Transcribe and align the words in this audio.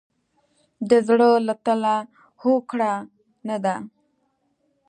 د 0.89 0.91
زړه 1.07 1.29
له 1.47 1.55
تله 1.65 1.95
هوکړه 2.41 2.93
نه 3.47 3.57
ده. 3.63 3.75